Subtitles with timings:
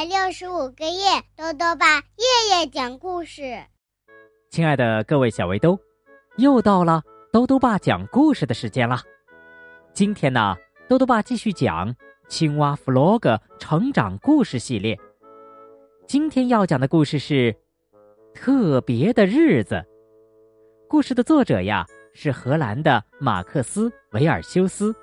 [0.00, 3.62] 百六十五个夜，豆豆爸夜夜讲故事。
[4.48, 5.78] 亲爱的各位小围兜，
[6.38, 9.02] 又到了豆豆爸讲故事的时间了。
[9.92, 10.56] 今天呢，
[10.88, 11.94] 豆豆爸继续讲
[12.30, 14.98] 青蛙弗洛格成长故事系列。
[16.06, 17.52] 今天要讲的故事是
[18.32, 19.74] 《特别的日子》。
[20.88, 24.94] 故事的作者呀是荷兰的马克思·维尔修斯，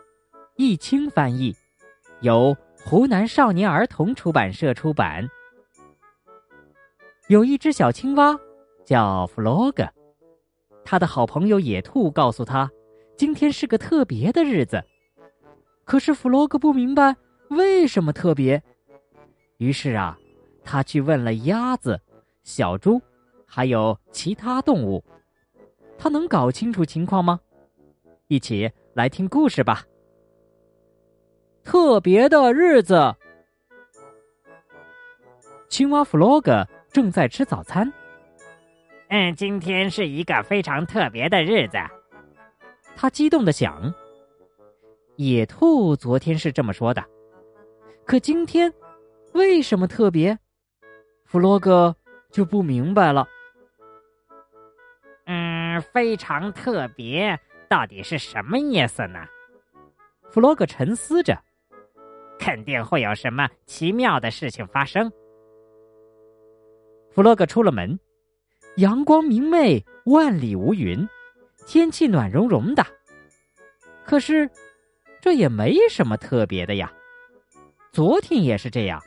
[0.55, 1.55] 易清翻译，
[2.21, 2.57] 由
[2.89, 5.29] 湖南少年儿童出版社出版。
[7.27, 8.39] 有一只小青蛙
[8.85, 9.85] 叫弗洛格，
[10.85, 12.71] 他的好朋友野兔告诉他，
[13.17, 14.81] 今天是个特别的日子。
[15.83, 17.13] 可是弗洛格不明白
[17.49, 18.63] 为什么特别，
[19.57, 20.17] 于是啊，
[20.63, 21.99] 他去问了鸭子、
[22.45, 23.01] 小猪，
[23.45, 25.03] 还有其他动物。
[25.97, 27.37] 他能搞清楚情况吗？
[28.29, 29.83] 一起来听故事吧。
[31.67, 33.13] 特别的日子，
[35.67, 37.91] 青蛙弗洛格正在吃早餐。
[39.09, 41.77] 嗯，今天是一个非常特别的日子，
[42.95, 43.93] 他激动的想。
[45.17, 47.03] 野兔昨天是这么说的，
[48.05, 48.73] 可今天
[49.33, 50.39] 为什么特别？
[51.25, 51.93] 弗洛格
[52.31, 53.27] 就不明白了。
[55.25, 57.37] 嗯，非常特别，
[57.67, 59.19] 到底是什么意思呢？
[60.29, 61.37] 弗洛格沉思着，
[62.47, 65.11] 肯定会有什么奇妙的事情发生。
[67.11, 67.99] 弗洛格出了门，
[68.77, 71.05] 阳光明媚，万里无云，
[71.67, 72.85] 天气暖融融的。
[74.05, 74.49] 可是，
[75.19, 76.89] 这也没什么特别的呀。
[77.91, 79.03] 昨天也是这样，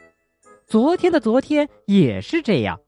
[0.67, 2.79] 昨天的昨天也是这样。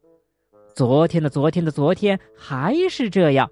[0.74, 3.50] 昨天的昨天的昨天还是这样，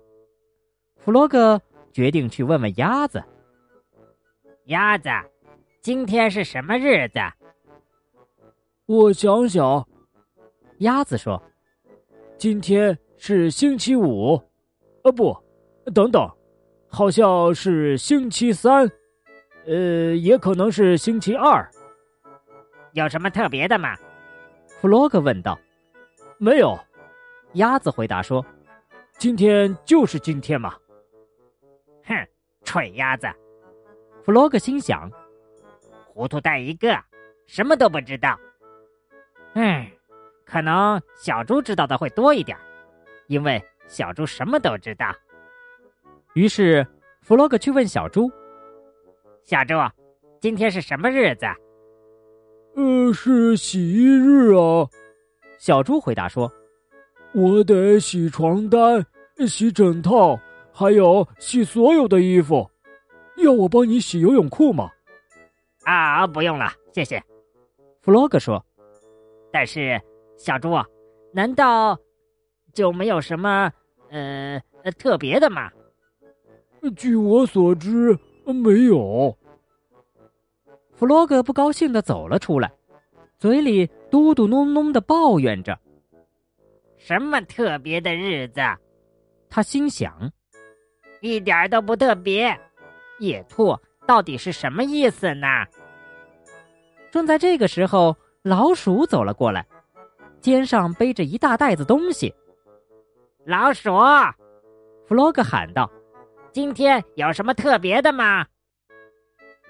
[0.99, 1.63] 弗洛格
[1.95, 3.25] 决定去问问鸭子。
[4.67, 5.09] 鸭子，
[5.83, 7.19] 今天是什么日子？
[8.85, 9.89] 我想想，
[10.81, 11.43] 鸭子说
[12.37, 14.39] ：“今天是星期五，
[15.05, 15.35] 呃，不，
[15.95, 16.31] 等等，
[16.87, 18.87] 好像是星期三，
[19.65, 21.67] 呃，也可能是星期二。
[22.93, 23.97] 有什么特别的吗？”
[24.83, 25.59] 弗洛格问道。
[26.37, 26.79] “没有。”
[27.55, 28.45] 鸭子回答说
[29.17, 30.75] ：“今天就是今天嘛。”
[32.05, 32.29] 哼，
[32.65, 33.27] 蠢鸭子！
[34.23, 35.11] 弗洛格心想
[36.13, 36.99] ：“糊涂蛋一个，
[37.47, 38.39] 什么都不知道。”
[39.55, 39.87] 嗯，
[40.45, 42.59] 可能小猪知道的会多一点，
[43.29, 45.15] 因为小猪什么都知道。
[46.35, 46.87] 于是，
[47.23, 48.31] 弗洛格去问小猪
[49.45, 49.75] ：“小猪，
[50.41, 51.47] 今天是什么日子
[52.77, 54.89] ？”“呃，是洗衣日啊。”
[55.59, 56.53] 小猪回答说。
[57.33, 59.07] 我得洗床单、
[59.47, 60.37] 洗枕套，
[60.73, 62.69] 还有洗所有的衣服。
[63.37, 64.91] 要我帮你洗游泳裤吗？
[65.85, 67.23] 啊，不用了，谢谢。
[68.01, 68.65] 弗洛格说。
[69.53, 70.01] 但是，
[70.37, 70.71] 小猪，
[71.33, 71.99] 难道
[72.73, 73.71] 就没有什么
[74.11, 74.63] 呃
[74.99, 75.71] 特别的吗？
[76.97, 79.37] 据我所知，没有。
[80.95, 82.71] 弗洛格不高兴的走了出来，
[83.39, 85.79] 嘴里嘟嘟哝哝的抱怨着。
[86.97, 88.61] 什么特别的日子？
[89.49, 90.31] 他心想，
[91.21, 92.57] 一点都不特别。
[93.19, 93.77] 野兔
[94.11, 95.47] 到底是什么意思呢？
[97.13, 99.65] 正在这个时候，老鼠走了过来，
[100.41, 102.35] 肩上背着一大袋子东西。
[103.47, 103.89] 老鼠，
[105.07, 105.89] 弗洛格喊道
[106.51, 108.45] ：“今天有什么特别的吗？”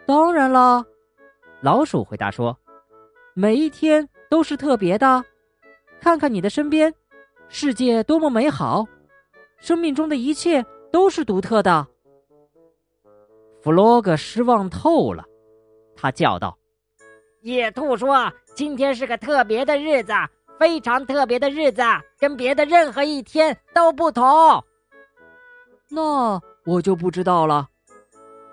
[0.09, 0.87] 当然了，
[1.61, 2.59] 老鼠回答说
[3.37, 5.23] ：“每一天都是特别的。
[6.01, 6.91] 看看你的身边。”
[7.51, 8.87] 世界多么美好，
[9.59, 11.87] 生命中的一切都是独特的。
[13.63, 15.25] 弗洛格失望透了，
[15.95, 16.57] 他叫道
[17.43, 20.13] ：“野兔说，今天是个特别的日子，
[20.59, 21.83] 非常特别的日子，
[22.19, 24.25] 跟别的任何一天都不同。”
[25.91, 27.69] 那我就不知道了。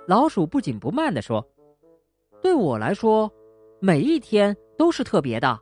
[0.08, 1.46] 老鼠不紧不慢地说
[2.42, 3.32] ：“对我来说，
[3.80, 5.58] 每一天都是特别的。”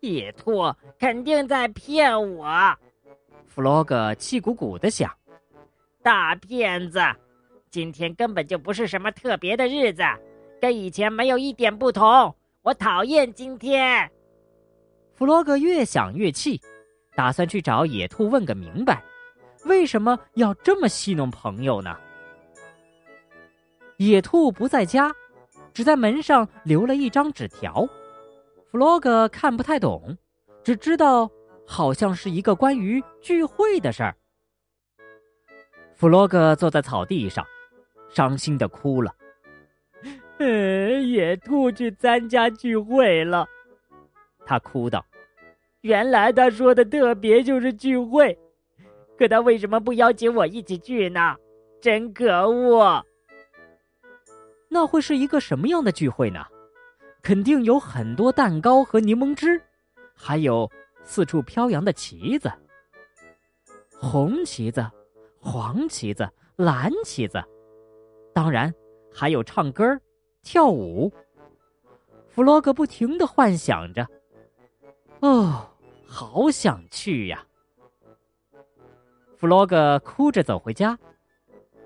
[0.00, 0.62] 野兔
[0.98, 2.76] 肯定在骗我，
[3.46, 5.08] 弗洛格气鼓鼓的想
[6.02, 6.98] ：“大骗子！
[7.72, 10.02] 今天根本就不是什么特别的日子，
[10.60, 12.36] 跟以前没有一点不同。
[12.60, 14.08] 我讨厌今天。”
[15.16, 16.60] 弗洛格越想越气，
[17.16, 19.02] 打算去找野兔问个明白，
[19.64, 21.96] 为什么要这么戏弄朋友呢？
[23.96, 25.10] 野兔不在家，
[25.72, 27.88] 只在门上留了一张纸条。
[28.70, 30.14] 弗洛格看不太懂，
[30.62, 31.30] 只知道
[31.66, 34.14] 好像是一个关于聚会的事儿。
[35.94, 37.46] 弗洛格坐在草地上，
[38.12, 39.14] 伤心的哭了。
[40.38, 43.46] 嗯，野兔去参加聚会了，
[44.44, 45.04] 他哭道
[45.82, 48.36] ：“原来他说的特别就是聚会，
[49.18, 51.36] 可他为什么不邀请我一起去呢？
[51.80, 53.04] 真可恶！
[54.68, 56.44] 那会是一个什么样的聚会呢？
[57.22, 59.60] 肯定有很多蛋糕和柠檬汁，
[60.14, 60.68] 还有
[61.04, 62.50] 四处飘扬的旗子，
[64.00, 64.84] 红旗子、
[65.38, 67.40] 黄旗子、蓝旗子，
[68.32, 68.72] 当然
[69.12, 69.84] 还有唱歌、
[70.42, 71.12] 跳舞。”
[72.28, 74.06] 弗洛格不停的幻想着，
[75.20, 75.68] 哦，
[76.06, 77.46] 好想去呀！
[79.36, 80.98] 弗洛格哭着走回家，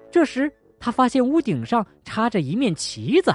[0.08, 3.34] 这时他发现屋顶上插着一面旗子，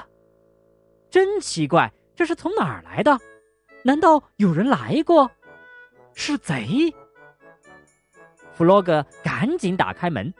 [1.09, 3.19] 真奇怪，这是从哪儿来的？
[3.83, 5.29] 难道有人来过？
[6.13, 6.93] 是贼？
[8.53, 10.33] 弗洛格赶紧打开门，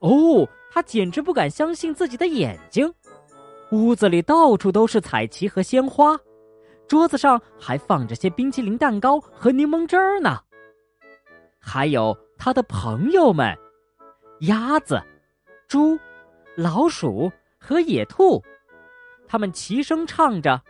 [0.00, 2.92] 哦，他简直不敢相信自己的眼睛。
[3.70, 6.18] 屋子里到处都是彩旗和鲜花，
[6.86, 10.40] 桌子上还放着些冰淇淋蛋糕和柠檬汁儿呢。
[11.60, 13.54] 还有他的朋友们：
[14.42, 15.02] 鸭子、
[15.66, 15.98] 猪、
[16.56, 18.42] 老鼠和野兔，
[19.26, 20.62] 他们齐声唱着：“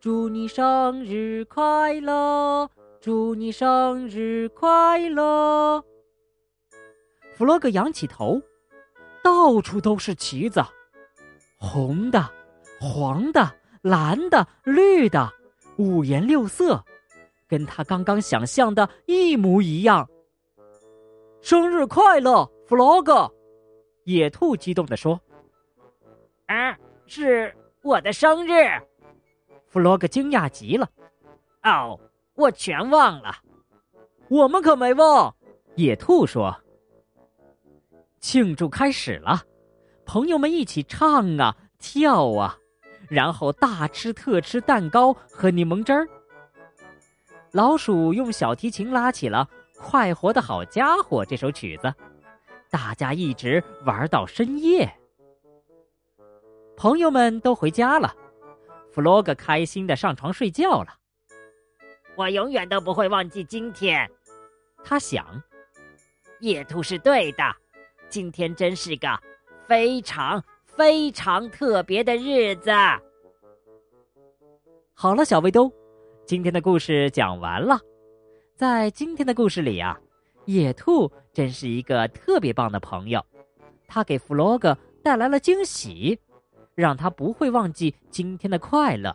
[0.00, 2.70] 祝你生日快乐，
[3.00, 5.84] 祝你生日快乐。”
[7.38, 8.42] 弗洛格仰起头，
[9.22, 10.60] 到处都是旗子。
[11.56, 12.28] 红的、
[12.80, 13.48] 黄的、
[13.80, 15.32] 蓝的、绿的，
[15.76, 16.84] 五颜六色，
[17.46, 20.10] 跟他刚刚想象的一模一样。
[21.40, 23.32] 生日快乐，弗洛格！
[24.02, 25.20] 野兔激动地说
[26.46, 26.76] ：“啊，
[27.06, 27.54] 是
[27.84, 28.52] 我的生日！”
[29.68, 30.90] 弗洛格惊讶极了。
[31.62, 32.00] “哦，
[32.34, 33.32] 我全忘了。”
[34.28, 35.32] 我们可没忘。
[35.76, 36.52] 野兔说
[38.20, 39.42] ：“庆祝开始了。”
[40.06, 42.56] 朋友们一起唱啊跳啊，
[43.08, 46.08] 然后大吃特吃蛋糕和柠檬汁儿。
[47.52, 49.48] 老鼠用小提琴拉起了
[49.78, 51.94] 《快活的好家伙》这首曲子，
[52.70, 54.90] 大家一直玩到深夜。
[56.76, 58.14] 朋友们都回家了，
[58.92, 60.94] 弗洛格开心的上床睡觉了。
[62.16, 64.10] 我永远都不会忘记今天，
[64.82, 65.42] 他想。
[66.40, 67.42] 野兔是对的，
[68.08, 69.08] 今天真是个。
[69.66, 72.70] 非常非常特别的日子。
[74.94, 75.70] 好了，小围兜，
[76.24, 77.78] 今天的故事讲完了。
[78.56, 80.00] 在今天的故事里啊，
[80.46, 83.22] 野兔真是一个特别棒的朋友，
[83.86, 86.18] 他给弗洛格带来了惊喜，
[86.74, 89.14] 让他不会忘记今天的快乐。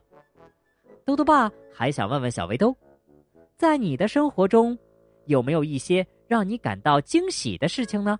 [1.04, 2.75] 兜兜爸还想问问小围兜，
[3.57, 4.78] 在你的生活中，
[5.25, 8.19] 有没有一些让你感到惊喜的事情呢？